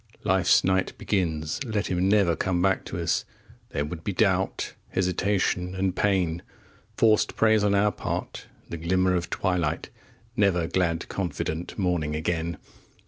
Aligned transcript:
Life's 0.23 0.63
night 0.63 0.97
begins; 0.97 1.63
let 1.63 1.85
him 1.85 2.09
never 2.09 2.35
come 2.35 2.59
back 2.59 2.85
to 2.85 2.99
us! 2.99 3.23
25 3.69 3.69
There 3.73 3.85
would 3.85 4.03
be 4.03 4.13
doubt, 4.13 4.73
hesitation 4.89 5.75
and 5.75 5.95
pain, 5.95 6.41
Forced 6.97 7.35
praise 7.35 7.63
on 7.63 7.75
our 7.75 7.91
part 7.91 8.47
the 8.67 8.77
glimmer 8.77 9.13
of 9.15 9.29
twilight, 9.29 9.91
Never 10.35 10.65
glad 10.65 11.07
confident 11.07 11.77
morning 11.77 12.15
again! 12.15 12.57